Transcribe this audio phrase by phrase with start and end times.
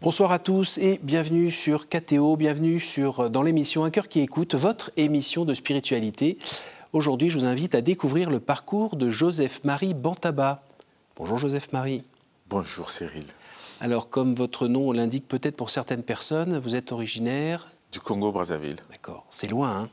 [0.00, 4.54] Bonsoir à tous et bienvenue sur KTO, bienvenue sur, dans l'émission Un cœur qui écoute,
[4.54, 6.38] votre émission de spiritualité.
[6.92, 10.62] Aujourd'hui, je vous invite à découvrir le parcours de Joseph-Marie Bantaba.
[11.16, 12.04] Bonjour Joseph-Marie.
[12.48, 13.24] Bonjour Cyril.
[13.80, 18.76] Alors, comme votre nom l'indique peut-être pour certaines personnes, vous êtes originaire Du Congo-Brazzaville.
[18.92, 19.88] D'accord, c'est loin, hein?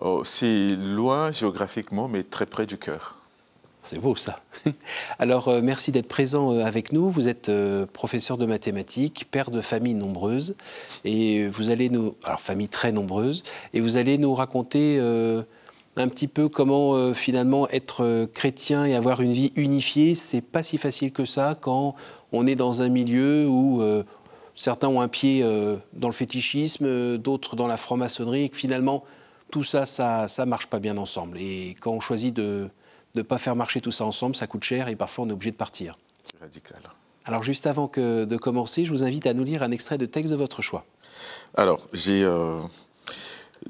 [0.00, 3.21] Oh, C'est loin géographiquement, mais très près du cœur.
[3.82, 4.38] C'est beau ça.
[5.18, 7.10] Alors euh, merci d'être présent euh, avec nous.
[7.10, 10.54] Vous êtes euh, professeur de mathématiques, père de familles nombreuses,
[11.04, 13.42] et vous allez nous, alors famille très nombreuses,
[13.74, 15.00] et vous allez nous raconter
[15.96, 20.14] un petit peu comment finalement être chrétien et avoir une vie unifiée.
[20.14, 21.94] C'est pas si facile que ça quand
[22.30, 23.82] on est dans un milieu où
[24.54, 25.44] certains ont un pied
[25.92, 29.04] dans le fétichisme, d'autres dans la franc-maçonnerie, et que finalement
[29.50, 31.38] tout ça, ça, ça marche pas bien ensemble.
[31.38, 32.70] Et quand on choisit de
[33.14, 35.32] de ne pas faire marcher tout ça ensemble, ça coûte cher et parfois on est
[35.32, 35.98] obligé de partir.
[36.24, 36.80] C'est radical.
[37.24, 40.06] Alors juste avant que de commencer, je vous invite à nous lire un extrait de
[40.06, 40.84] texte de votre choix.
[41.54, 42.60] Alors j'ai euh,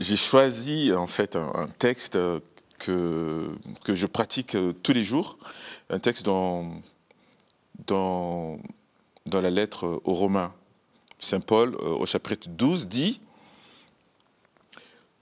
[0.00, 2.18] choisi en fait un, texte
[2.78, 3.50] que,
[3.84, 5.38] que je pratique euh, tous les jours,
[5.90, 6.72] un texte dans,
[7.86, 8.58] dans,
[9.26, 10.52] dans la lettre aux Romains.
[11.18, 13.20] Saint Paul euh, au chapitre 12 dit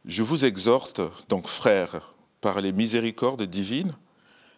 [0.06, 3.92] Je vous exhorte donc frères par les miséricordes divines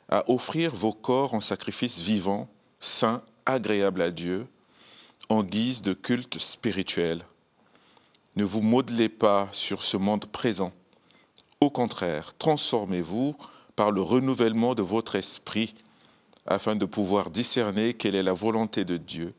[0.09, 2.49] à offrir vos corps en sacrifice vivant,
[2.81, 4.47] saint, agréable à Dieu,
[5.29, 7.23] en guise de culte spirituel.
[8.37, 10.73] Ne vous modelez pas sur ce monde présent.
[11.61, 13.37] Au contraire, transformez-vous
[13.77, 15.75] par le renouvellement de votre esprit
[16.47, 19.33] afin de pouvoir discerner quelle est la volonté de Dieu,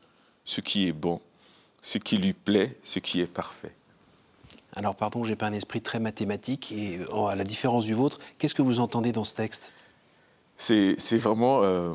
[0.44, 1.20] ce qui est bon,
[1.82, 3.74] ce qui lui plaît, ce qui est parfait.
[4.76, 8.18] Alors pardon, j'ai pas un esprit très mathématique et oh, à la différence du vôtre,
[8.38, 9.70] qu'est-ce que vous entendez dans ce texte?
[10.56, 11.94] C'est vraiment euh,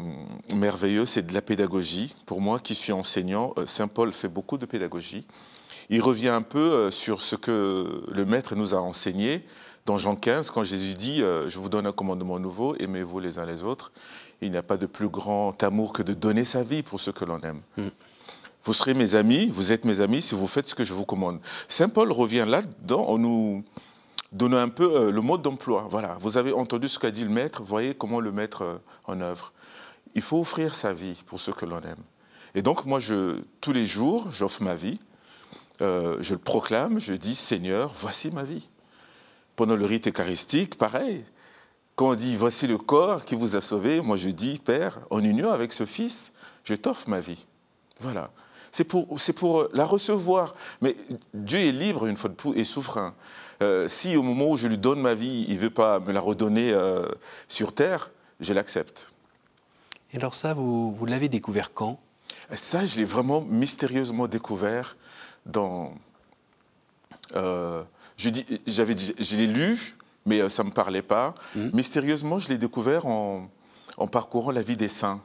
[0.54, 2.16] merveilleux, c'est de la pédagogie.
[2.26, 5.26] Pour moi qui suis enseignant, euh, Saint Paul fait beaucoup de pédagogie.
[5.90, 9.46] Il revient un peu euh, sur ce que le Maître nous a enseigné
[9.86, 13.46] dans Jean 15, quand Jésus dit Je vous donne un commandement nouveau, aimez-vous les uns
[13.46, 13.92] les autres.
[14.42, 17.12] Il n'y a pas de plus grand amour que de donner sa vie pour ceux
[17.12, 17.62] que l'on aime.
[17.78, 17.88] Mm.
[18.66, 21.06] Vous serez mes amis, vous êtes mes amis si vous faites ce que je vous
[21.06, 21.40] commande.
[21.68, 23.64] Saint Paul revient là-dedans en nous
[24.32, 25.88] donner un peu euh, le mode d'emploi.
[25.90, 29.22] Voilà, vous avez entendu ce qu'a dit le maître, voyez comment le mettre euh, en
[29.22, 29.54] œuvre.
[30.16, 32.04] Il faut offrir sa vie pour ceux que l'on aime.
[32.56, 35.00] Et donc moi, je, tous les jours, j'offre ma vie,
[35.82, 38.70] euh, je le proclame, je dis Seigneur, voici ma vie.
[39.56, 41.24] Pendant le rite eucharistique, pareil.
[41.96, 45.24] Quand on dit voici le corps qui vous a sauvé, moi je dis Père, en
[45.24, 46.32] union avec ce Fils,
[46.64, 47.46] je t'offre ma vie.
[48.00, 48.32] Voilà.
[48.72, 50.56] C'est pour, la recevoir.
[50.82, 50.96] Mais
[51.34, 53.16] Dieu est libre une fois de plus et souverain.
[53.62, 56.12] Euh, si au moment où je lui donne ma vie, il ne veut pas me
[56.12, 57.08] la redonner euh,
[57.48, 59.10] sur terre, je l'accepte.
[60.14, 62.00] Et alors ça, vous, vous l'avez découvert quand?
[62.54, 64.98] Ça, je l'ai vraiment mystérieusement découvert
[65.46, 65.94] dans...
[67.36, 67.84] Euh,
[68.18, 71.36] je, dis, j'avais, je l'ai lu, mais ça ne me parlait pas.
[71.56, 71.70] Mmh.
[71.74, 73.44] Mystérieusement, je l'ai découvert en,
[73.98, 75.22] en parcourant la vie des saints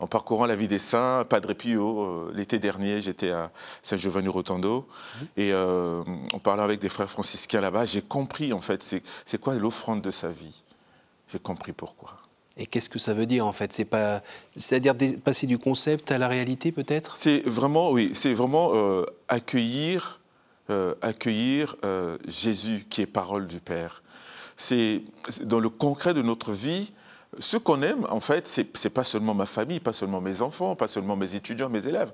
[0.00, 1.24] en parcourant la vie des saints.
[1.28, 3.52] Padre Pio, euh, l'été dernier, j'étais à
[3.82, 4.86] Saint-Giovanni-Rotondo
[5.20, 5.26] mhm.
[5.36, 6.02] et euh,
[6.32, 8.82] en parlant avec des frères franciscains là-bas, j'ai compris en fait
[9.24, 10.62] c'est quoi l'offrande de sa vie.
[11.28, 12.16] J'ai compris pourquoi.
[12.56, 13.72] Et qu'est-ce que ça veut dire en fait?
[13.72, 14.22] C'est pas,
[14.56, 17.16] c'est-à-dire passer du concept à la réalité peut-être?
[17.16, 20.20] C'est vraiment, oui, c'est vraiment euh, accueillir,
[21.02, 21.74] accueillir
[22.28, 24.04] Jésus qui est parole du Père.
[24.56, 25.02] C'est
[25.42, 26.92] dans le concret de notre vie
[27.38, 30.74] ce qu'on aime, en fait, ce n'est pas seulement ma famille, pas seulement mes enfants,
[30.74, 32.12] pas seulement mes étudiants, mes élèves,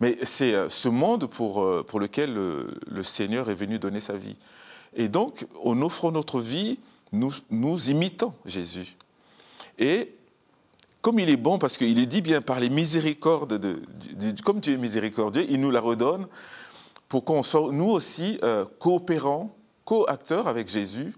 [0.00, 4.36] mais c'est euh, ce monde pour, euh, lequel le, Seigneur est venu donner sa vie.
[4.94, 6.78] Et donc, en offrant notre vie,
[7.12, 8.96] nous, nous imitons Jésus.
[9.78, 10.12] Et
[11.00, 13.80] comme il est bon, parce qu'il est dit bien par les miséricordes, de,
[14.44, 16.26] comme Dieu est miséricordieux, il nous la redonne
[17.08, 19.54] pour qu'on soit nous aussi euh, coopérants,
[19.84, 21.14] co-acteurs avec Jésus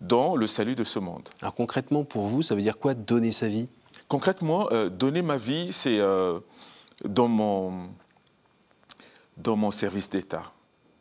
[0.00, 1.28] dans le salut de ce monde.
[1.40, 3.68] Alors concrètement, pour vous, ça veut dire quoi donner sa vie?
[4.08, 6.38] Concrètement, euh, donner ma vie, c'est euh,
[7.04, 7.88] dans, mon,
[9.36, 10.42] dans mon service d'État.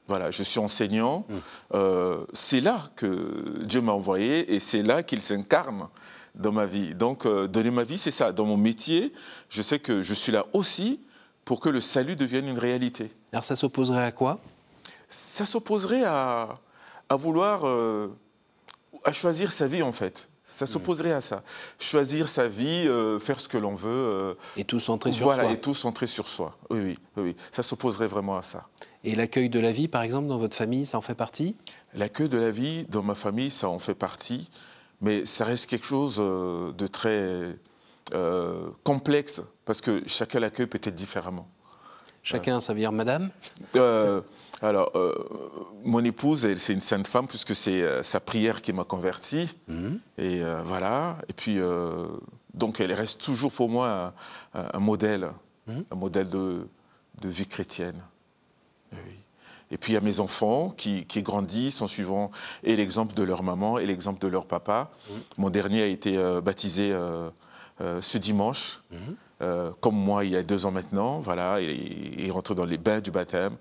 [0.07, 1.25] Voilà, je suis enseignant.
[1.29, 1.41] Hum.
[1.73, 5.87] Euh, c'est là que Dieu m'a envoyé et c'est là qu'il s'incarne
[6.33, 6.95] dans ma vie.
[6.95, 8.31] Donc, donner ma vie, c'est ça.
[8.31, 9.13] Dans mon métier,
[9.49, 10.99] je sais que je suis là aussi
[11.43, 13.11] pour que le salut devienne une réalité.
[13.31, 14.39] Alors, ça s'opposerait à quoi?
[15.07, 16.59] Ça s'opposerait à,
[17.07, 17.63] à vouloir
[19.05, 20.29] à choisir sa vie en fait.
[20.43, 21.43] Ça s'opposerait à ça.
[21.79, 23.89] Choisir sa vie, euh, faire ce que l'on veut.
[23.89, 25.35] Euh, et tout centré sur soi.
[25.35, 26.55] Voilà, et tout centré sur soi.
[26.69, 27.35] Oui, oui, oui.
[27.51, 28.67] Ça s'opposerait vraiment à ça.
[29.03, 31.55] Et l'accueil de la vie, par exemple, dans votre famille, ça en fait partie?
[31.95, 34.51] L'accueil de la vie, dans ma famille, ça en fait partie.
[35.01, 37.57] Mais ça reste quelque chose euh, de très
[38.83, 41.47] complexe, parce que chacun l'accueille peut-être différemment.
[42.25, 43.29] Chacun, ça veut dire madame
[43.75, 44.21] Euh,
[44.61, 45.13] alors, euh,
[45.83, 49.55] mon épouse, c'est une sainte femme puisque c'est euh, sa prière qui m'a converti.
[50.17, 51.17] Et euh, voilà.
[51.29, 51.59] Et puis,
[52.53, 54.13] donc, elle reste toujours pour moi
[54.53, 55.29] un, modèle,
[55.67, 56.67] un modèle de,
[57.21, 58.01] de vie chrétienne.
[58.93, 58.99] Oui.
[59.71, 62.31] Et puis, il y a mes enfants qui, qui grandissent en suivant
[62.63, 64.91] et l'exemple de leur maman et l'exemple de leur papa.
[65.37, 66.95] Mon dernier a été baptisé
[67.79, 68.81] ce dimanche.
[69.41, 73.01] Euh, comme moi il y a deux ans maintenant, voilà, il, rentre dans les bains
[73.01, 73.55] du baptême.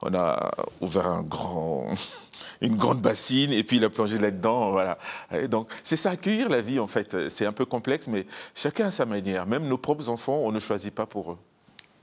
[0.00, 1.86] On a ouvert un grand,
[2.60, 4.98] une grande bassine et puis il a plongé là-dedans, voilà.
[5.32, 7.28] Et donc c'est ça accueillir la vie en fait.
[7.28, 9.46] C'est un peu complexe, mais chacun à sa manière.
[9.46, 11.38] Même nos propres enfants, on ne choisit pas pour eux.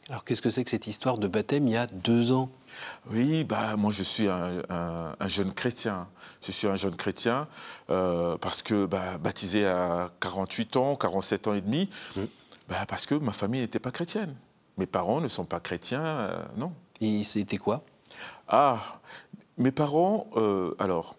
[0.09, 2.49] Alors qu'est-ce que c'est que cette histoire de baptême il y a deux ans?
[3.11, 6.07] Oui, bah moi je suis un, un- un jeune chrétien.
[6.41, 7.47] Je suis un jeune chrétien
[7.89, 11.89] euh, parce que bah, baptisé à 48 ans, 47 ans et demi,
[12.69, 14.35] bah, parce que ma famille n'était pas chrétienne.
[14.77, 16.73] Mes parents ne sont pas chrétiens, euh, non.
[17.01, 17.83] Et C'était quoi?
[18.47, 18.99] Ah,
[19.57, 21.17] mes parents, euh, alors,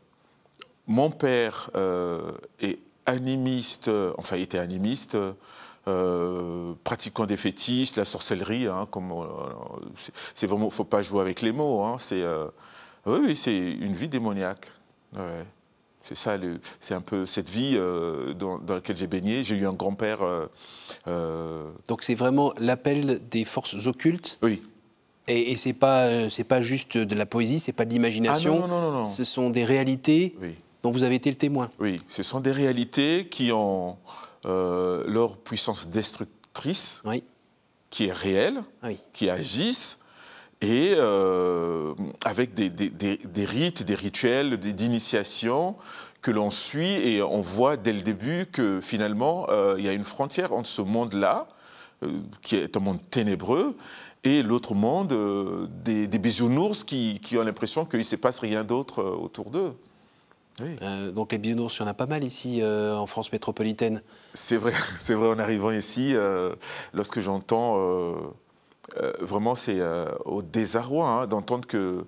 [0.87, 5.17] mon père euh, est animiste, enfin, il était animiste,
[5.89, 9.25] euh, pratiquant des fétiches, la sorcellerie, hein, comme, euh,
[9.97, 12.47] c'est- c'est vraiment, faut pas jouer avec les mots, hein, c'est, euh,
[13.07, 14.71] oui, oui, c'est une vie démoniaque.
[15.15, 15.45] Ouais.
[16.03, 16.37] C'est ça,
[16.81, 19.45] c'est un peu cette vie euh, dans, dans laquelle j'ai baigné.
[19.45, 20.23] J'ai eu un grand-père.
[20.23, 20.47] euh,
[21.09, 24.61] euh, Donc c'est vraiment l'appel des forces occultes oui,
[25.29, 28.57] et, et c'est pas c'est pas juste de la poésie, c'est pas de l'imagination.
[28.65, 29.07] Ah non, non, non, non, non.
[29.07, 30.55] Ce sont des réalités oui.
[30.83, 31.71] dont vous avez été le témoin.
[31.79, 33.97] Oui, ce sont des réalités qui ont
[34.47, 37.23] euh, leur puissance destructrice, Oui,
[37.91, 38.99] qui est réelle, oui.
[39.13, 39.99] qui agissent,
[40.61, 45.75] et euh, avec des, des- des- des rites, des rituels, des- d'initiation
[46.23, 49.93] que l'on suit, et on voit dès le début que finalement, euh, il y a
[49.93, 51.49] une frontière entre ce monde-là,
[52.03, 52.09] euh,
[52.43, 53.75] qui est un monde ténébreux,
[54.23, 55.15] et l'autre monde
[55.83, 59.73] des, bisounours qui, qui ont l'impression qu'il ne se passe rien d'autre autour d'eux.
[60.61, 60.77] Oui.
[60.83, 64.03] Euh, donc les bisounours, il y en a pas mal ici euh, en France métropolitaine.
[64.35, 65.29] C'est vrai, c'est vrai.
[65.29, 66.55] En arrivant ici, euh,
[66.93, 67.79] lorsque j'entends,
[68.99, 72.05] euh, vraiment, c'est euh, au désarroi hein, d'entendre que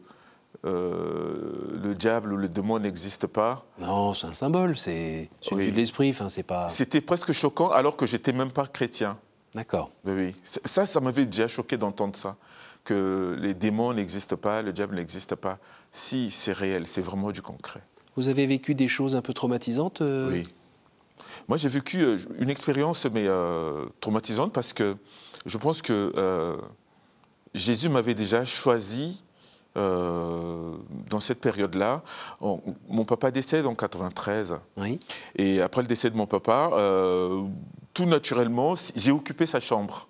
[0.64, 3.64] euh, le diable ou le démon n'existe pas.
[3.81, 5.70] Non, c'est un symbole, c'est une Oui.
[5.73, 6.11] de l'esprit.
[6.11, 6.69] Enfin, c'est pas.
[6.69, 9.19] C'était presque choquant, alors que j'étais même pas chrétien.
[9.55, 9.90] D'accord.
[10.05, 10.34] Oui,
[10.64, 12.37] ça, ça m'avait déjà choqué d'entendre ça,
[12.84, 15.58] que les démons n'existent pas, le diable n'existe pas.
[15.90, 17.82] Si, c'est réel, c'est vraiment du concret.
[18.17, 20.44] Vous avez vécu des choses un peu traumatisantes Oui.
[21.49, 22.05] Moi, j'ai vécu
[22.38, 24.96] une expérience mais euh, traumatisante parce que
[25.47, 26.56] je pense que euh,
[27.55, 29.23] Jésus m'avait déjà choisi
[29.77, 30.73] euh,
[31.09, 32.03] dans cette période-là.
[32.41, 34.99] On- Mon papa décède en 93 Oui.
[35.37, 37.43] et après le décès de mon papa, euh,
[37.94, 40.09] tout naturellement, j'ai occupé sa chambre.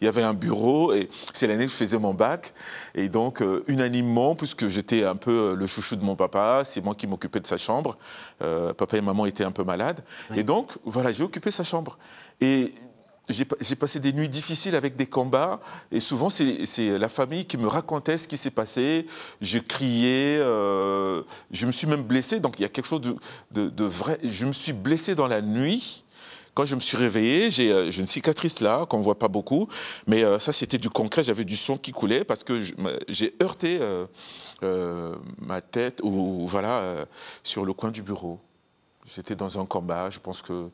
[0.00, 2.52] Il y avait un bureau et c'est l'année que je faisais mon bac.
[2.96, 6.94] Et donc, euh, unanimement, puisque j'étais un peu le chouchou de mon papa, c'est moi
[6.96, 7.96] qui m'occupais de sa chambre.
[8.40, 10.02] Papa et maman étaient un peu malades.
[10.34, 11.98] Et donc, voilà, j'ai occupé sa chambre.
[12.40, 12.74] Et
[13.32, 15.60] j'ai pa- j'ai passé des nuits difficiles avec des combats.
[15.90, 19.06] Et souvent, c'est la famille qui me racontait ce qui s'est passé.
[19.40, 20.38] Je criais.
[20.40, 22.40] euh, je me suis même blessé.
[22.40, 24.18] Donc, il y a quelque chose de, vrai.
[24.22, 26.04] Je me suis blessé dans la nuit.
[26.54, 29.68] Quand je me suis réveillé, j'ai euh, une cicatrice là, qu'on ne voit pas beaucoup,
[30.06, 32.60] mais euh, ça c'était du concret, j'avais du sang qui coulait parce que
[33.08, 33.80] j'ai heurté
[35.40, 37.06] ma tête ou voilà,
[37.42, 38.38] sur le coin du bureau.
[39.06, 40.68] J'étais dans un combat, je pense que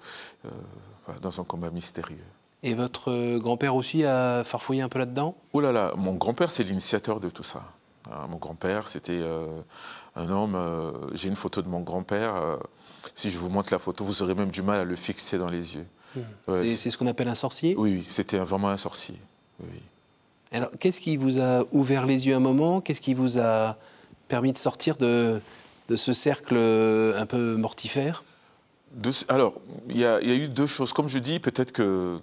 [1.22, 2.18] dans un combat mystérieux.
[2.62, 5.36] Et votre euh, grand-père aussi a farfouillé un peu là-dedans?
[5.52, 7.62] Oh là là, mon grand-père, c'est l'initiateur de tout ça.
[8.10, 9.46] Ah, mon grand-père, c'était euh,
[10.16, 10.54] un homme.
[10.56, 12.58] euh, J'ai une photo de mon grand-père.
[13.14, 15.48] si je vous montre la photo, vous aurez même du mal à le fixer dans
[15.50, 15.86] les yeux.
[16.48, 17.74] Ouais, C'est ce qu'on appelle un sorcier?
[17.76, 19.20] Oui, oui, c'était vraiment un sorcier.
[19.60, 19.80] Oui.
[20.50, 22.80] Alors, qu'est-ce qui vous a ouvert les yeux un moment?
[22.80, 23.76] Qu'est-ce qui vous a
[24.26, 25.40] permis de sortir de,
[25.88, 28.24] de ce cercle un peu mortifère?
[28.92, 29.54] De- alors,
[29.88, 30.92] il y, a il y a eu deux choses.
[30.92, 32.18] Comme je dis, peut-être que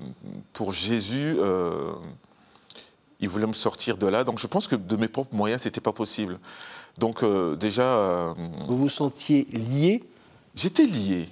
[0.53, 1.93] pour Jésus, euh,
[3.19, 4.23] il voulait me sortir de là.
[4.23, 6.39] Donc, je pense que de mes propres moyens, c'était pas possible.
[6.97, 8.33] Donc, euh, déjà, euh,
[8.67, 10.03] Vous vous sentiez lié?
[10.55, 11.29] J'étais lié.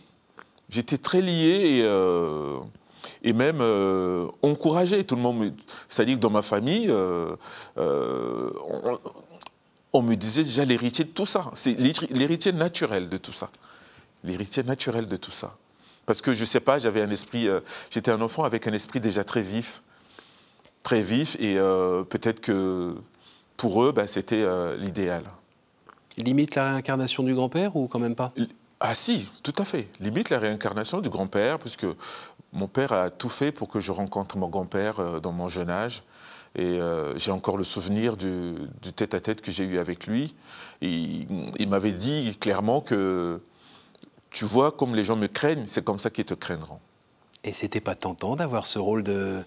[0.69, 3.61] J'étais très lié et, et même
[4.41, 5.03] encouragé.
[5.03, 5.53] Tout le monde,
[5.87, 6.91] c'est-à-dire que dans ma famille,
[7.77, 8.97] on,
[9.93, 11.51] on me disait déjà l'héritier de tout ça.
[11.53, 13.49] C'est l'héri- l'héritier naturel de tout ça.
[14.24, 15.56] L'héritier naturel de tout ça.
[16.06, 19.00] Parce que je sais pas, j'avais un esprit, euh, j'étais un enfant avec un esprit
[19.00, 19.82] déjà très vif,
[20.84, 22.96] très vif, et euh, peut-être que
[23.56, 25.24] pour eux, bah, c'était euh, l'idéal.
[26.18, 28.34] Limite la réincarnation du grand-père ou quand même pas?
[28.80, 29.88] Ah si, tout à fait.
[30.01, 31.86] Limite la réincarnation du grand-père, puisque
[32.51, 36.03] mon père a tout fait pour que je rencontre mon grand-père dans mon jeune âge.
[36.56, 36.80] Et
[37.15, 38.56] j'ai encore le souvenir du,
[38.96, 40.36] tête-à-tête que j'ai eu avec lui.
[40.82, 41.25] Et
[41.58, 43.42] il m'avait dit clairement que
[44.33, 46.79] tu vois comme les gens me craignent, c'est comme ça qu'ils te craindront.
[47.45, 49.43] Et c'était pas tentant d'avoir ce rôle de,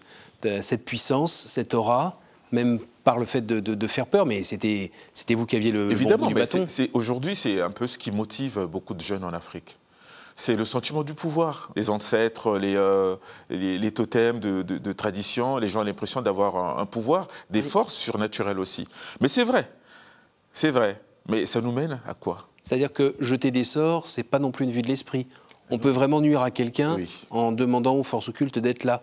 [0.63, 2.21] cette puissance, cette aura,
[2.53, 4.91] même par le fait de, faire peur, mais c'était
[5.31, 6.67] vous qui aviez le, Évidemment, bon bout du bâton.
[6.95, 9.77] Aujourd'hui, c'est un peu ce qui motive beaucoup de jeunes en Afrique.
[10.39, 11.71] C'est le sentiment du pouvoir.
[11.77, 13.17] Les ancêtres, les, euh,
[13.49, 18.87] les, totems de, tradition, les gens ont l'impression d'avoir un, pouvoir, des forces surnaturelles aussi.
[19.21, 19.69] Mais c'est vrai,
[20.53, 21.01] c'est vrai.
[21.29, 22.49] Mais ça nous mène à quoi?
[22.67, 25.27] C'est-à-dire que jeter des sorts, c'est pas non plus une vue de l'esprit
[25.71, 26.97] on peut vraiment nuire à quelqu'un
[27.31, 29.03] en demandant aux forces occultes d'être là.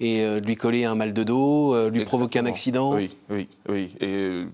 [0.00, 2.94] Et euh, lui coller un mal de dos, euh, lui provoquer un accident.
[2.94, 3.94] Oui, oui, oui.
[4.00, 4.46] Et euh,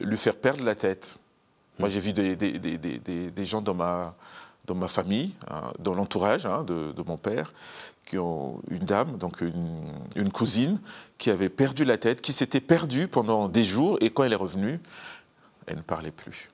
[0.00, 1.18] lui faire perdre la tête.
[1.78, 4.14] Moi, j'ai vu des, gens dans ma,
[4.66, 7.52] dans ma famille, hein, dans l'entourage hein, de, mon père,
[8.06, 9.80] qui ont une dame, donc une,
[10.14, 10.78] une, cousine,
[11.18, 14.36] qui avait perdu la tête, qui s'était perdue pendant des jours, et quand elle est
[14.36, 14.78] revenue,
[15.66, 16.51] elle ne parlait plus.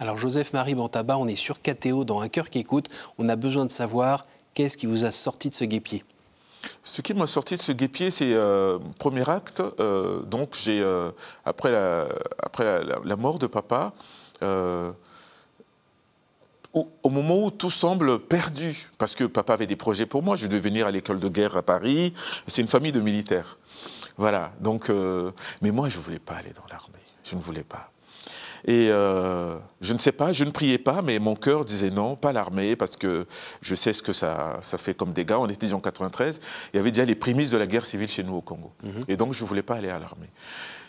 [0.00, 2.88] Alors Joseph-Marie Bantaba, on est sur KTO dans Un cœur qui écoute.
[3.18, 6.04] On a besoin de savoir qu'est-ce qui vous a sorti de ce guépier
[6.82, 9.62] ce qui m'a sorti de ce guépier, c'est euh, premier acte.
[9.78, 11.12] Euh, donc, j'ai euh,
[11.44, 13.92] après, la, mort de papa,
[16.72, 20.48] au, moment où tout semble perdu, parce que papa avait des projets pour moi, je
[20.48, 22.12] devais venir à l'école de guerre à Paris.
[22.48, 23.56] C'est une famille de militaires,
[24.16, 24.52] voilà.
[24.60, 24.90] Donc,
[25.62, 26.98] mais moi, je voulais pas aller dans l'armée.
[27.22, 27.92] Je ne voulais pas.
[28.66, 32.16] Et euh, je ne sais pas, je ne priais pas, mais mon cœur disait non,
[32.16, 33.26] pas l'armée, parce que
[33.62, 35.36] je sais ce que ça, ça fait comme dégâts.
[35.38, 36.40] On était en 93,
[36.72, 38.72] il y avait déjà les prémices de la guerre civile chez nous au Congo.
[38.82, 39.04] Mhm.
[39.08, 40.30] Et donc je ne voulais pas aller à l'armée.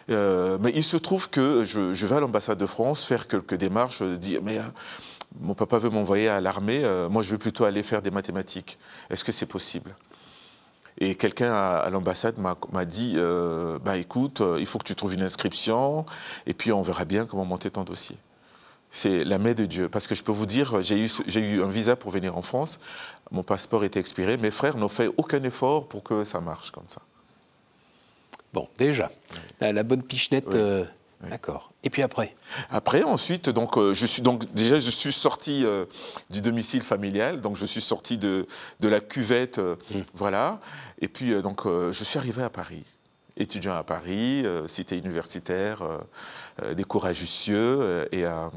[0.09, 4.01] Euh, mais il se trouve que je, vais à l'ambassade de France faire quelques démarches,
[4.01, 4.63] dire mais euh,
[5.39, 8.79] mon papa veut m'envoyer à l'armée, moi je veux plutôt aller faire des mathématiques.
[9.11, 9.95] Est-ce que c'est possible?
[10.99, 15.13] Et quelqu'un à, l'ambassade m'a dit euh, bah, écoute, euh, il faut que tu trouves
[15.13, 16.05] une inscription,
[16.45, 18.17] et puis on verra bien comment monter ton dossier.
[18.91, 19.87] C'est la main de Dieu.
[19.87, 22.79] Parce que je peux vous dire, j'ai eu, eu un visa pour venir en France,
[23.31, 26.87] mon passeport était expiré, mes frères n'ont fait aucun effort pour que ça marche comme
[26.87, 27.01] ça.
[28.51, 29.11] Bon, déjà,
[29.61, 30.55] la, bonne pichenette.
[30.55, 30.83] Euh,
[31.21, 31.73] D'accord.
[31.83, 32.33] Et puis après?
[32.69, 35.85] Après, ensuite, donc, euh, je suis donc déjà je suis sorti euh,
[36.29, 38.47] du domicile familial, donc je suis sorti de,
[38.79, 40.01] de la cuvette, euh, hmm.
[40.13, 40.59] voilà.
[41.01, 42.83] Et puis donc je suis arrivé à Paris,
[43.37, 45.81] étudiant à Paris, cité universitaire,
[46.75, 48.51] des cours à Jussieu et à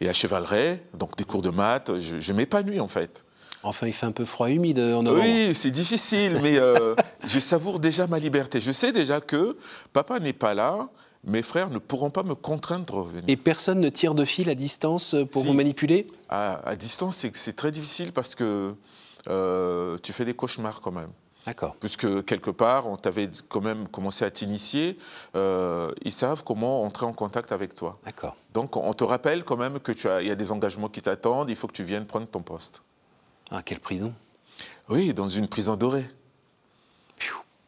[0.00, 1.98] et à Chevaleret, donc des cours de maths.
[1.98, 3.22] Je, je m'épanouis en fait.
[3.62, 5.24] Enfin, il fait un peu froid humide en novembre.
[5.24, 8.60] Oui, c'est difficile, mais euh, je savoure déjà ma liberté.
[8.60, 9.56] Je sais déjà que
[9.92, 10.88] papa n'est pas là,
[11.24, 13.24] mes frères ne pourront pas me contraindre de revenir.
[13.28, 16.06] Et personne ne tire de fil à distance pour vous manipuler?
[16.28, 18.74] À, distance, c'est très difficile parce que
[19.28, 21.10] euh, tu fais des cauchemars quand même.
[21.46, 21.74] D'accord.
[21.80, 24.98] Puisque quelque part, on t'avait quand même commencé à t'initier,
[25.34, 27.98] euh, ils savent comment entrer en contact avec toi.
[28.04, 28.36] D'accord.
[28.54, 31.02] Donc on te rappelle quand même que tu as, il y a des engagements qui
[31.02, 32.82] t'attendent, il faut que tu viennes prendre ton poste.
[33.50, 34.14] Ah, quelle prison?
[34.88, 36.06] Oui, dans une prison dorée.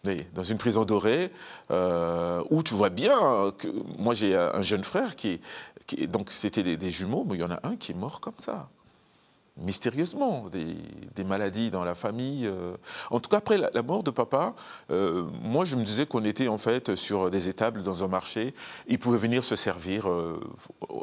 [0.05, 1.31] Oui, dans une prison dorée,
[1.71, 5.41] euh, où tu vois bien que moi j'ai un jeune frère qui,
[6.09, 8.69] donc c'était des, jumeaux, mais il y en a un qui est mort comme ça,
[9.57, 12.49] mystérieusement, des, maladies dans la famille.
[12.49, 12.75] Euh.
[13.11, 14.57] En tout cas, après la, mort de papa,
[14.91, 18.55] euh, moi je me disais qu'on était en fait sur des étables dans un marché,
[18.89, 20.09] il pouvait venir se servir,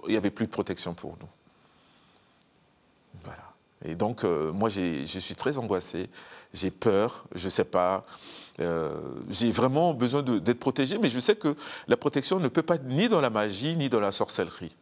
[0.08, 1.39] il n'y avait plus de protection pour nous.
[3.86, 6.10] Et donc, euh, moi, je suis très angoissé,
[6.54, 8.06] j'ai peur, je ne sais pas.
[8.60, 8.90] Euh,
[9.30, 11.56] j'ai vraiment besoin d'être protégé, mais je sais que
[11.88, 14.76] la protection ne peut pas être ni dans la magie, ni dans la sorcellerie.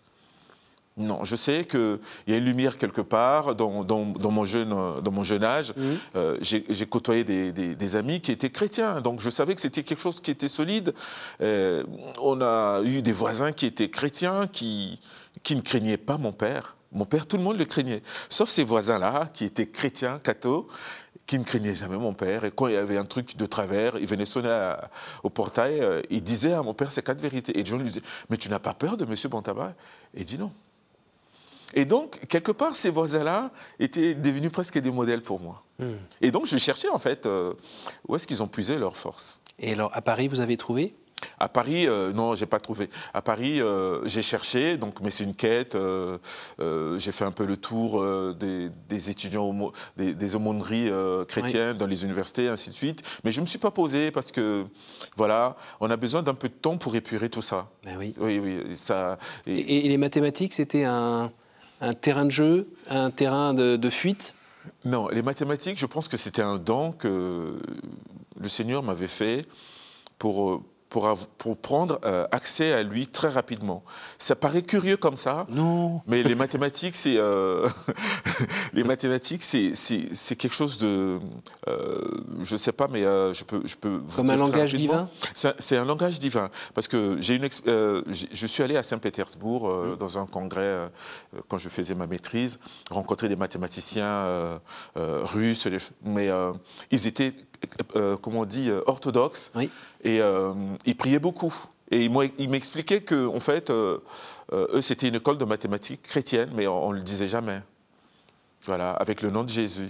[0.99, 5.23] Non, je sais qu'il y a une lumière quelque part dans, mon, jeune, dans mon
[5.23, 5.71] jeune âge.
[5.77, 5.83] Mmh.
[6.15, 10.19] Euh, j'ai côtoyé des, amis qui étaient chrétiens, donc je savais que c'était quelque chose
[10.19, 10.95] qui était solide.
[11.39, 14.99] on a eu des voisins qui étaient chrétiens, qui,
[15.43, 16.76] qui ne craignaient pas mon père.
[16.91, 20.67] Mon père, tout le monde le craignait, sauf ses voisins-là, qui étaient chrétiens, cathos,
[21.25, 22.45] qui ne craignaient jamais mon père.
[22.45, 24.73] Et quand il y avait un truc de travers, il venait sonner
[25.23, 27.59] au portail, euh, il disait à mon père ces quatre vérités.
[27.59, 29.13] Et John lui disait, mais tu n'as pas peur de M.
[29.29, 29.75] Bontabat
[30.15, 30.51] Et il dit non.
[31.73, 35.63] Et donc, quelque part, ces voisins-là étaient devenus presque des modèles pour moi.
[35.79, 35.95] Hmm.
[36.21, 37.53] Et donc, je cherchais, en fait, euh,
[38.07, 39.41] où est-ce qu'ils ont puisé leur force?
[39.59, 40.95] Et alors, à Paris, vous avez trouvé?
[41.39, 42.89] À Paris, non, euh, non, j'ai pas trouvé.
[43.13, 45.75] À Paris, euh, j'ai cherché, donc, mais c'est une quête.
[45.75, 46.17] Euh,
[46.97, 48.03] j'ai fait un peu le tour
[48.35, 50.91] des, étudiants, des, aumôneries
[51.27, 53.01] chrétiennes dans les universités, ainsi de suite.
[53.23, 54.65] Mais je me suis pas posé parce que,
[55.15, 57.69] voilà, on a besoin d'un peu de temps pour épurer tout ça.
[57.83, 58.13] Ben oui.
[58.19, 58.75] Oui, oui.
[58.75, 59.87] Ça, et...
[59.87, 61.31] les mathématiques, c'était un,
[62.01, 64.33] terrain de jeu, un terrain de, fuite?
[64.85, 67.55] Non, les mathématiques, je pense que c'était un don que
[68.39, 69.45] le Seigneur m'avait fait
[70.17, 73.83] pour pour, pour prendre euh, accès à lui très rapidement.
[74.17, 76.01] Ça paraît curieux comme ça, non.
[76.07, 77.67] mais les mathématiques, c'est euh,
[78.73, 81.19] les mathématiques, c'est quelque chose de,
[81.67, 82.01] euh,
[82.41, 84.01] je sais pas, mais euh, je peux, je peux.
[84.15, 85.09] Comme un langage divin.
[85.33, 89.95] C'est un langage divin parce que j'ai une, je suis allé à Saint-Pétersbourg mmh.
[89.97, 90.89] dans un congrès
[91.49, 94.59] quand je faisais ma maîtrise, rencontrer des mathématiciens
[94.95, 95.67] russes,
[96.03, 96.29] mais
[96.91, 97.33] ils étaient
[97.95, 99.51] euh, comment on dit, euh, orthodoxe.
[100.03, 100.53] Et euh,
[100.85, 101.53] il priait beaucoup.
[101.89, 104.01] Et il m'expliquait que, en fait, eux,
[104.81, 107.61] c'était une école de mathématiques chrétienne, mais on ne le disait jamais.
[108.63, 109.89] Voilà, avec le nom de Jésus.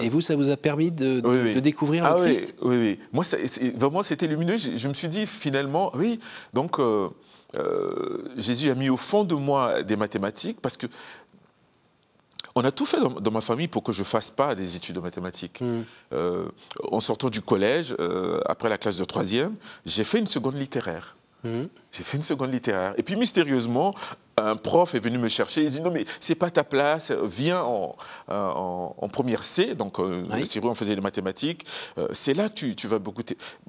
[0.00, 3.00] Et vous, ça vous a permis de, découvrir le ah Christ Oui, oui.
[3.12, 3.24] Moi,
[3.76, 4.58] vraiment, c'était lumineux.
[4.58, 6.20] Je, me suis dit, finalement, oui,
[6.52, 6.78] donc
[8.36, 10.86] Jésus a mis au fond de moi des mathématiques, parce que
[12.58, 15.00] on a tout fait dans, ma famille pour que je fasse pas des études de
[15.00, 15.60] mathématiques.
[15.60, 15.82] Hmm.
[16.12, 16.48] Euh,
[16.90, 19.54] en sortant du collège, euh, après la classe de troisième,
[19.86, 21.16] j'ai fait une seconde littéraire.
[21.44, 21.66] Hmm.
[21.92, 22.94] J'ai fait une seconde littéraire.
[22.98, 23.94] Et puis mystérieusement,
[24.38, 25.62] un prof est venu me chercher.
[25.62, 27.10] Il dit non mais c'est pas ta place.
[27.10, 27.96] Viens en,
[28.28, 29.74] en, première C.
[29.74, 30.60] Donc euh, oui.
[30.62, 31.66] on faisait des mathématiques.
[31.98, 33.22] Euh, c'est là que tu, vas beaucoup.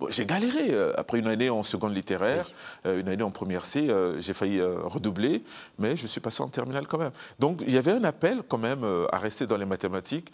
[0.09, 2.51] j'ai galéré euh, après une année en seconde littéraire,
[2.85, 3.89] une année en première C.
[4.19, 5.43] j'ai failli redoubler,
[5.77, 7.11] mais je suis passé en terminale quand même.
[7.39, 10.31] Donc il y avait un appel quand même à rester dans les mathématiques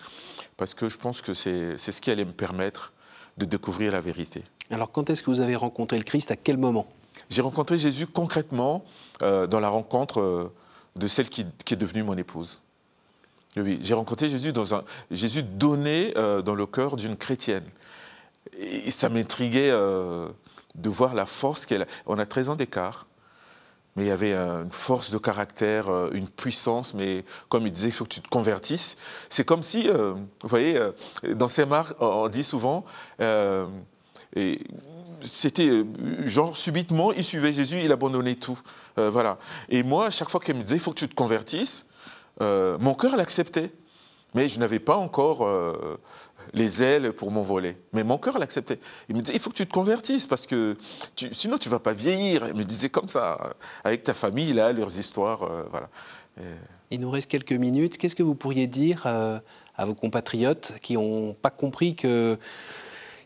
[0.58, 2.94] parce que je pense que c'est ce qui allait me permettre
[3.38, 4.44] de découvrir la vérité.
[4.72, 6.32] Alors quand est-ce que vous avez rencontré le Christ?
[6.32, 6.88] À quel moment?
[7.30, 8.84] J'ai rencontré Jésus concrètement
[9.22, 10.54] euh, dans la rencontre euh,
[10.96, 12.62] de celle qui, est devenue mon épouse.
[13.58, 17.66] Oui, j'ai rencontré Jésus dans un Jésus donné euh, dans le cœur d'une chrétienne.
[18.58, 21.86] Et ça m'intriguait de voir la force qu'elle a.
[22.06, 23.08] On a 13 ans d'écart,
[23.96, 27.92] mais il y avait une force de caractère, une puissance, mais comme il disait, il
[27.92, 28.98] faut que tu te convertisses.
[29.30, 30.80] C'est comme si, vous voyez,
[31.34, 32.86] dans ces marques, on dit souvent,
[33.20, 34.60] et
[35.26, 35.86] c'était euh,
[36.26, 38.60] genre subitement, il suivait Jésus, il abandonnait tout.
[38.98, 39.38] Euh, voilà.
[39.70, 41.86] Et moi, à chaque fois qu'elle me disait, il faut que tu te convertisses,
[42.42, 43.72] euh, mon cœur l'acceptait.
[44.34, 45.48] Mais je n'avais pas encore
[46.54, 47.78] les ailes pour m'envoler.
[47.94, 48.80] Mais mon cœur l'acceptait.
[49.08, 50.76] Il me disait, il faut que tu te convertisses parce que
[51.32, 52.46] sinon tu ne vas pas vieillir.
[52.50, 55.50] Il me disait comme ça, avec ta famille, là, leurs histoires.
[55.72, 55.90] voilà.
[56.92, 57.98] Il nous reste quelques minutes.
[57.98, 59.08] Qu'est-ce que vous pourriez dire
[59.78, 62.38] à vos compatriotes qui n'ont pas compris que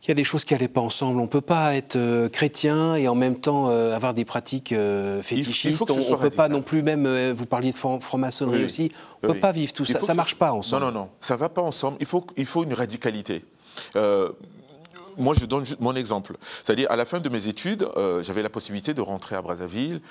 [0.09, 1.19] il y a des choses qui n'allaient pas ensemble.
[1.19, 4.71] On ne peut pas être euh, chrétien et en même temps euh, avoir des pratiques
[4.71, 5.87] euh, fétichistes.
[5.91, 8.91] on ne peut pas non plus, même, vous parliez de franc-maçonnerie aussi,
[9.21, 9.99] on ne peut pas vivre tout ça.
[9.99, 10.85] Ça ne marche pas ensemble.
[10.85, 11.97] Non, non, non, ça ne va pas ensemble.
[11.99, 13.45] Il faut, il faut une radicalité.
[13.95, 16.37] moi, je donne mon exemple.
[16.63, 17.87] C'est-à-dire, à la fin de mes études,
[18.23, 20.01] j'avais la possibilité de rentrer à Brazzaville,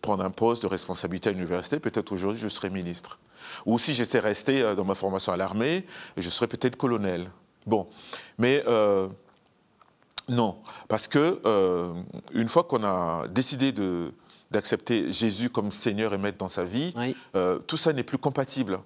[0.00, 1.80] prendre un poste de responsabilité à l'université.
[1.80, 3.18] Peut-être aujourd'hui, je serais ministre.
[3.66, 5.84] Ou si j'étais resté dans ma formation à l'armée,
[6.16, 7.26] je serais peut-être colonel.
[7.66, 7.88] Bon,
[8.38, 9.08] mais euh,
[10.28, 10.56] non,
[10.88, 11.92] parce que euh,
[12.32, 14.12] une fois qu'on a décidé de,
[14.50, 16.94] d'accepter Jésus comme Seigneur et Maître dans sa vie,
[17.34, 18.78] euh, tout ça n'est plus compatible.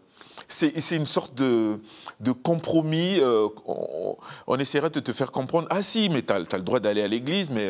[0.46, 1.79] C'est, une sorte de,
[2.20, 3.20] de compromis.
[3.66, 7.03] on, on, essaierait de te faire comprendre ah si, mais tu as, le droit d'aller
[7.03, 7.68] à l'église, mais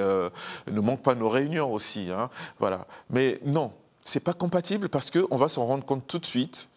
[0.70, 2.08] ne manque pas nos réunions aussi.
[2.10, 2.86] Hein, voilà.
[3.10, 3.72] Mais non,
[4.08, 6.70] c'est pas compatible parce qu'on va s'en rendre compte tout de suite.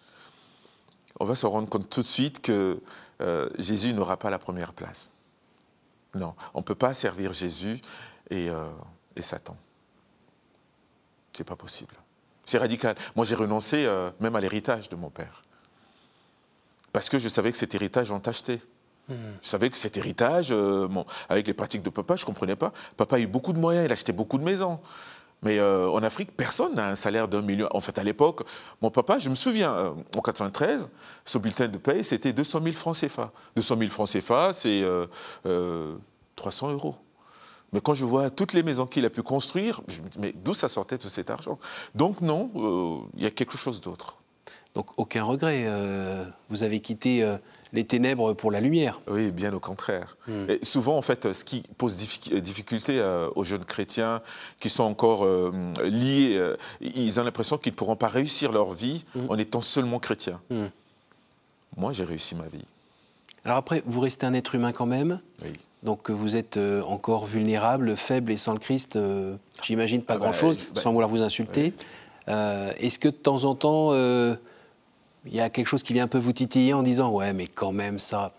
[1.20, 2.82] On va s'en rendre compte tout de suite que
[3.22, 5.14] euh, Jésus n'aura pas la première place.
[6.16, 7.80] Non, on ne peut pas servir Jésus
[8.30, 8.68] et, euh,
[9.16, 9.56] et Satan.
[11.34, 11.96] C'est pas possible.
[12.46, 12.96] C'est radical.
[13.16, 15.44] Moi, j'ai renoncé euh, même à l'héritage de mon père.
[16.92, 18.60] Parce que je savais que cet héritage, on t'achetait.
[19.08, 19.16] Hmm.
[19.42, 20.54] Je savais que cet héritage,
[21.30, 22.74] avec les pratiques de papa, je ne comprenais pas.
[22.98, 24.80] Papa a eu beaucoup de moyens, il achetait beaucoup de maisons.
[25.44, 27.68] Mais euh, en Afrique, personne n'a un salaire d'un million.
[27.72, 28.44] En fait, à l'époque,
[28.82, 30.90] mon papa, je me souviens, euh, en 93,
[31.26, 33.32] ce bulletin de paye, c'était 200 000 francs CFA.
[33.56, 34.84] 200 000 francs CFA, c'est
[36.36, 36.96] 300 euh, euros.
[37.74, 40.34] Mais quand je vois toutes les maisons qu'il a pu construire, je me dis, mais
[40.34, 41.58] d'où ça sortait tout cet argent?
[41.96, 44.18] Donc non, il y a quelque chose d'autre.
[44.76, 45.68] Donc aucun regret.
[46.50, 47.26] vous avez quitté
[47.74, 49.02] les ténèbres pour la lumière.
[49.08, 50.18] Oui, bien au contraire.
[50.28, 50.50] Hmm.
[50.50, 54.22] Et souvent, en fait, ce qui pose difficulté euh, aux jeunes chrétiens
[54.60, 55.52] qui sont encore euh,
[55.84, 59.26] liés, euh, ils ont l'impression qu'ils ne pourront pas réussir leur vie hmm.
[59.30, 60.40] en étant seulement chrétiens.
[60.50, 60.68] Hmm.
[61.78, 62.66] Moi, j'ai réussi ma vie.
[63.46, 65.20] Alors après, vous restez un être humain quand même.
[65.44, 65.54] Oui.
[65.84, 69.00] Donc vous êtes encore vulnérable, faible et sans le Christ,
[69.64, 71.74] j'imagine pas ah bah, grand-chose, bah, sans vouloir vous insulter.
[72.28, 73.92] Est-ce que de temps en temps
[75.26, 77.48] il y a quelque chose qui vient un peu vous titiller en disant ouais mais
[77.48, 78.34] quand même ça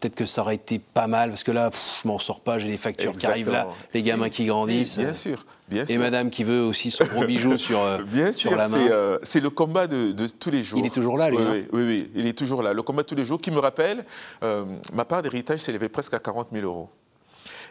[0.00, 2.58] peut-être que ça aurait été pas mal, parce que là, pff, je m'en sors pas,
[2.58, 4.98] j'ai les factures qui arrivent là, les gamins qui grandissent.
[4.98, 6.00] Bien sûr, bien Et sûr.
[6.00, 8.78] madame qui veut aussi son gros bijou sur, euh, Bien sur sûr, la main.
[8.84, 10.80] c'est euh, c'est le combat de, de tous les jours.
[10.80, 12.72] Il est toujours là, lui, Oui, hein oui, oui, oui, il est toujours là.
[12.72, 14.04] Le combat de tous les jours qui me rappelle,
[14.42, 16.88] euh, ma part d'héritage s'élevait presque à 40 000 euros.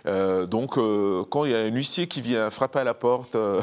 [0.07, 3.35] Euh, donc, euh, quand il y a un huissier qui vient frapper à la porte,
[3.35, 3.61] euh,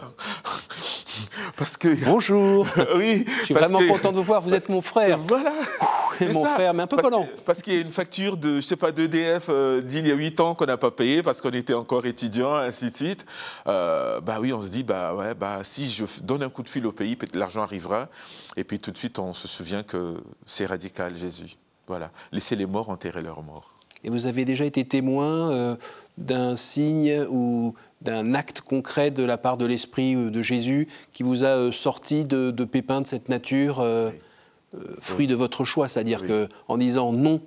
[1.57, 1.88] parce que.
[2.05, 5.18] Bonjour, oui, je suis vraiment que- content de vous voir, vous êtes mon frère.
[5.18, 5.53] Voilà.
[6.18, 6.55] c'est mon ça.
[6.55, 7.24] frère, mais un peu parce collant.
[7.27, 10.11] que- parce qu'il y a une facture de, je sais pas, d'EDF euh, d'il y
[10.11, 13.27] a 8 ans qu'on n'a pas payé parce qu'on était encore étudiant, ainsi de suite.
[13.66, 16.68] Euh, bah oui, on se dit, bah ouais, bah si je donne un coup de
[16.68, 18.09] fil au pays, peut-être l'argent arrivera.
[18.57, 20.14] Et puis tout de suite, on se souvient que
[20.46, 21.57] c'est radical, Jésus.
[21.87, 22.11] Voilà.
[22.33, 23.74] Laissez les morts enterrer leurs morts.
[24.05, 25.77] Et vous avez déjà été témoin euh,
[26.19, 31.23] d'un signe ou d'un acte concret de la part de l'Esprit euh, de Jésus qui
[31.25, 34.11] vous a euh, sorti de, de pépins de cette nature, euh,
[35.01, 36.29] fruit de votre choix, c'est-à-dire Oui.
[36.29, 37.41] que en disant non,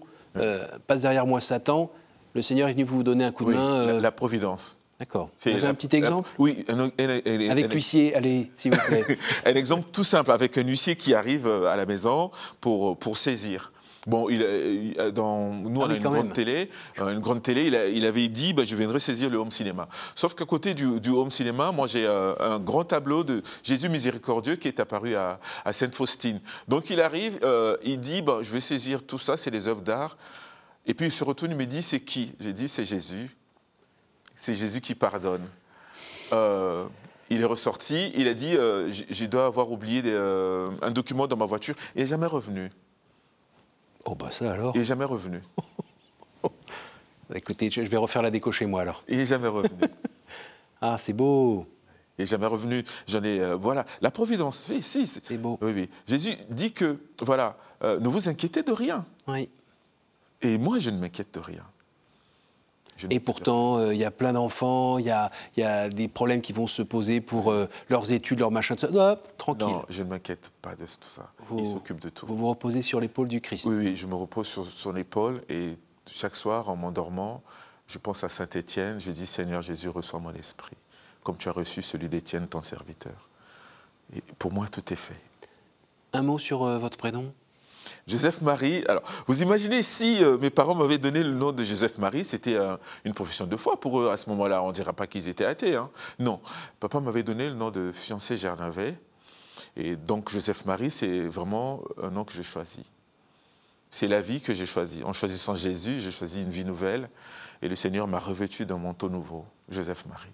[0.87, 1.91] passe derrière moi Satan,
[2.33, 3.85] le Seigneur est venu vous donner un coup de main.
[3.85, 4.77] la, la providence.
[4.99, 5.29] D'accord.
[5.43, 6.29] Vous avez la- un petit exemple?
[6.37, 9.17] La- Oui, un, un- un- Avec un- l'huissier, allez, s'il vous plaît.
[9.45, 13.70] Un exemple tout simple, avec un huissier qui arrive à la maison pour, pour saisir.
[14.07, 16.33] Bon, il, il- dans, nous, Ah on oui, a une grande même.
[16.33, 16.69] télé.
[16.99, 19.51] euh, une grande télé, il, a- il avait dit bah, je viendrai saisir le home
[19.51, 19.87] cinéma.
[20.15, 23.89] Sauf qu'à côté du, du home cinéma, moi, j'ai euh, un grand tableau de Jésus
[23.89, 26.41] miséricordieux qui est apparu à, à Sainte-Faustine.
[26.67, 29.81] Donc, il arrive, euh, il dit bah, je vais saisir tout ça, c'est des œuvres
[29.83, 30.17] d'art.
[30.87, 32.33] Et puis, il se retourne, il me dit c'est qui?
[32.39, 33.29] J'ai dit c'est Jésus.
[34.35, 35.43] C'est Jésus qui pardonne.
[36.33, 36.85] Euh,
[37.29, 40.15] il est ressorti, il a dit je dois avoir oublié des,
[40.81, 41.75] un document dans ma voiture.
[41.95, 42.71] Il n'est jamais revenu.
[44.05, 44.71] Oh bah ça alors.
[44.75, 45.41] Il n'est jamais revenu.
[47.33, 49.03] Écoutez, je vais refaire la déco chez moi alors.
[49.07, 49.79] Il n'est jamais revenu.
[50.83, 51.67] Ah, c'est beau.
[52.17, 52.83] Il n'est jamais revenu.
[53.07, 53.39] J'en ai.
[53.39, 53.85] euh, voilà.
[54.01, 54.65] La providence.
[54.71, 55.05] Oui, si.
[55.05, 55.59] c'est- C'est beau.
[55.61, 55.89] Oui, oui.
[56.07, 59.05] Jésus dit que, voilà, euh, ne vous inquiétez de rien.
[59.27, 59.47] Oui.
[60.41, 61.63] Et moi, je ne m'inquiète de rien.
[63.09, 66.07] Et pourtant, euh, il y a plein d'enfants, il y a, il y a des
[66.07, 69.11] problèmes qui vont se poser pour euh, leurs études, leurs machins, tout ça.
[69.13, 69.67] Hop, tranquille.
[69.67, 71.31] Non, je ne m'inquiète pas de tout ça.
[71.39, 72.25] Vous- Il s'occupe de tout.
[72.25, 73.65] Vous vous reposez sur l'épaule du Christ.
[73.65, 77.41] Oui, oui, je me repose sur son épaule et chaque soir, en m'endormant,
[77.87, 78.99] je pense à Saint Étienne.
[78.99, 80.75] Je dis Seigneur Jésus, reçois mon esprit,
[81.23, 83.29] comme tu as reçu celui d'Étienne, ton serviteur.
[84.15, 85.19] Et pour moi, tout est fait.
[86.13, 87.33] Un mot sur euh, votre prénom?
[88.07, 88.83] Joseph Marie.
[88.87, 92.55] Alors, vous imaginez si euh, mes parents m'avaient donné le nom de Joseph Marie, c'était
[92.55, 94.63] euh, une profession de foi pour eux à ce moment-là.
[94.63, 95.75] On ne dira pas qu'ils étaient athées.
[95.75, 95.89] hein.
[96.19, 96.39] Non,
[96.79, 98.97] papa m'avait donné le nom de fiancé Gernavet.
[99.77, 102.83] Et donc, Joseph Marie, c'est vraiment un nom que j'ai choisi.
[103.89, 105.03] C'est la vie que j'ai choisie.
[105.03, 107.09] En choisissant Jésus, j'ai choisi une vie nouvelle.
[107.61, 110.31] Et le Seigneur m'a revêtu d'un manteau nouveau, Joseph Marie.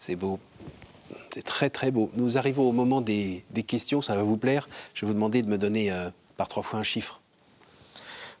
[0.00, 0.40] C'est beau.
[1.32, 2.10] C'est très très beau.
[2.14, 4.68] Nous arrivons au moment des, questions, ça va vous plaire.
[4.94, 7.20] Je vais vous demander de me donner euh, par trois fois un chiffre.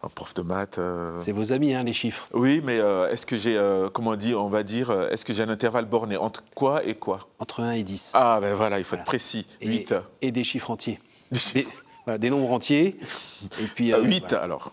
[0.02, 0.78] Un prof de maths.
[0.78, 2.28] euh, C'est vos amis, hein, les chiffres.
[2.32, 5.34] Oui, mais euh, est-ce que j'ai, euh, comment on dit, on va dire, est-ce que
[5.34, 7.18] j'ai un intervalle borné entre quoi et quoi?
[7.40, 8.12] Entre 1 et 10.
[8.14, 9.02] Ah, ben voilà, il faut Voilà.
[9.02, 9.44] être précis.
[9.60, 9.94] et, 8.
[10.22, 11.00] et des chiffres entiers.
[11.32, 11.68] Des Des,
[12.06, 12.96] voilà, des nombres entiers.
[13.60, 14.44] Et puis, euh, 8 voilà.
[14.44, 14.72] alors.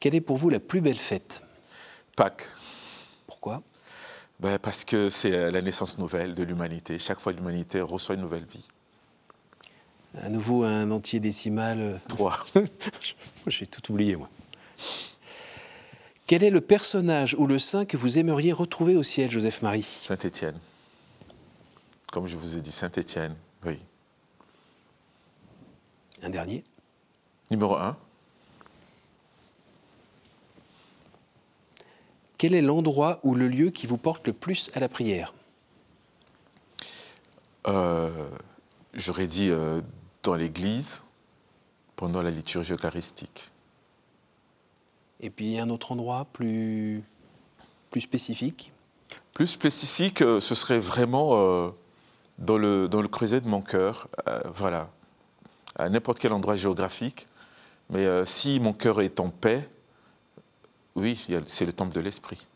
[0.00, 1.42] Quelle est pour vous la plus belle fête?
[2.16, 2.48] Pâques.
[3.26, 3.62] Pourquoi?
[4.42, 6.98] Ben, parce que c'est euh, la naissance nouvelle de l'humanité.
[6.98, 8.66] Chaque fois, l'humanité reçoit une nouvelle vie.
[10.20, 11.80] À nouveau un entier décimal.
[11.80, 12.46] euh, 3.
[13.46, 14.28] J'ai tout oublié, moi.
[16.26, 19.84] Quel est le personnage ou le saint que vous aimeriez retrouver au ciel, Joseph Marie?
[19.84, 20.58] Saint-Étienne.
[22.10, 23.36] Comme je vous ai dit, Saint-Étienne.
[23.64, 23.78] Oui.
[26.24, 26.64] Un dernier?
[27.48, 27.96] Numéro 1.
[32.42, 35.32] Quel est l'endroit ou le lieu qui vous porte le plus à la prière?
[37.68, 38.10] Euh,
[38.94, 39.80] J'aurais dit euh,
[40.24, 41.02] dans l'église,
[41.94, 43.52] pendant la liturgie eucharistique.
[45.20, 47.04] Et puis un autre endroit plus,
[47.92, 48.72] plus spécifique?
[49.34, 51.70] Plus spécifique, euh, ce serait vraiment euh,
[52.38, 54.08] dans, le, dans le creuset de mon cœur.
[54.52, 54.90] voilà.
[55.76, 57.28] À n'importe quel endroit géographique.
[57.88, 59.70] Mais si mon cœur est en paix,
[60.96, 62.46] oui, c'est le temple de l'esprit.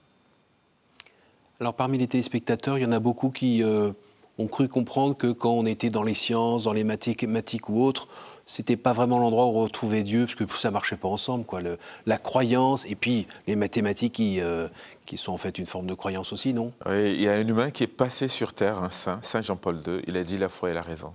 [1.61, 3.92] Alors parmi les téléspectateurs, il y en a beaucoup qui euh,
[4.38, 8.09] ont cru comprendre que quand on était dans les sciences, dans les mathématiques ou autres,
[8.44, 11.46] c'était pas vraiment l'endroit où on retrouvait Dieu, parce que ça marchait pas ensemble.
[11.46, 11.62] Quoi.
[11.62, 14.68] Le- la croyance et puis les mathématiques qui, euh,
[15.07, 16.72] qui sont en fait une forme de croyance aussi, non?
[16.85, 19.81] Oui, il y a un humain qui est passé sur Terre, un saint, Saint Jean-Paul
[19.87, 20.03] II.
[20.07, 21.14] Il a dit la foi et la raison.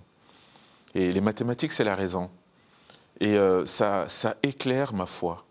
[0.95, 2.31] Et les mathématiques, c'est la raison.
[3.19, 5.45] Et euh, ça, ça éclaire ma foi.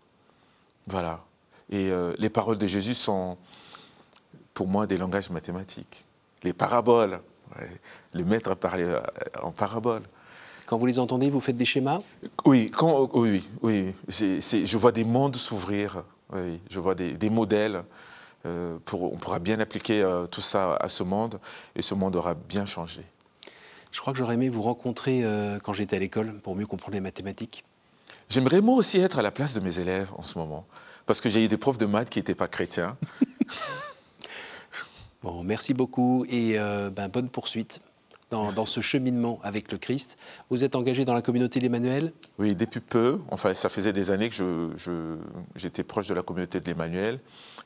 [0.87, 1.23] Voilà.
[1.71, 3.37] Et euh, les paroles de Jésus sont,
[4.53, 6.05] pour moi, des langages mathématiques.
[6.43, 7.19] Les paraboles.
[7.57, 7.69] ouais.
[8.13, 8.99] Le maître parlait euh,
[9.41, 10.03] en parabole.
[10.71, 11.99] Quand vous les entendez, vous faites des schémas?
[12.45, 13.93] Oui, quand, oui, oui.
[14.07, 17.83] je vois des mondes s'ouvrir, oui, je vois des, modèles.
[18.45, 21.39] Euh, pour, on pourra bien appliquer euh, tout ça à ce monde
[21.75, 23.03] et ce monde aura bien changé.
[23.91, 26.93] Je crois que j'aurais aimé vous rencontrer euh, quand j'étais à l'école pour mieux comprendre
[26.93, 27.63] les mathématiques.
[28.29, 30.65] J'aimerais moi aussi être à la place de mes élèves en ce moment,
[31.11, 32.95] parce que j'ai eu des profs de maths qui n'étaient pas chrétiens.
[35.23, 37.81] bon, merci beaucoup et ben, bonne poursuite
[38.31, 40.17] dans, ce cheminement avec le Christ.
[40.49, 42.13] Vous êtes engagé dans la communauté de l'Emmanuel?
[42.39, 43.19] Oui, depuis peu.
[43.29, 44.69] Enfin, ça faisait des années que
[45.55, 47.19] j'étais proche de la communauté de l'Emmanuel,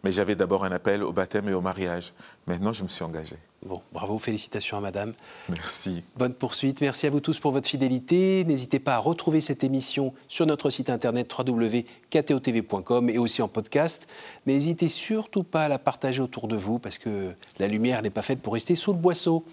[0.04, 2.14] mais j'avais d'abord un appel au baptême et au mariage.
[2.48, 3.36] Maintenant, je me suis engagé.
[3.66, 5.14] Bon, bravo, félicitations à madame.
[5.50, 6.04] Merci.
[6.18, 6.82] Bonne poursuite.
[6.82, 8.44] Merci à vous tous pour votre fidélité.
[8.46, 14.08] N'hésitez pas à retrouver cette émission sur notre site internet www.ktotv.com et aussi en podcast.
[14.46, 18.22] N'hésitez surtout pas à la partager autour de vous parce que la lumière n'est pas
[18.22, 19.44] faite pour rester sous le boisseau.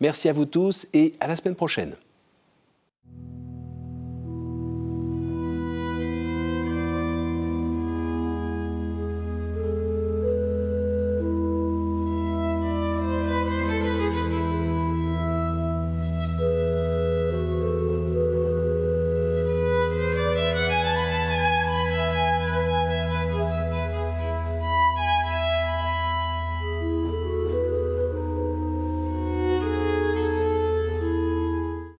[0.00, 1.96] Merci à vous tous et à la semaine prochaine.